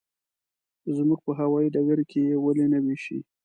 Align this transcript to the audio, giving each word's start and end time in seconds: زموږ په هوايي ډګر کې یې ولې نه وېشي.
زموږ 0.95 1.19
په 1.25 1.31
هوايي 1.39 1.69
ډګر 1.75 1.99
کې 2.09 2.19
یې 2.29 2.35
ولې 2.43 2.65
نه 2.73 2.79
وېشي. 2.83 3.19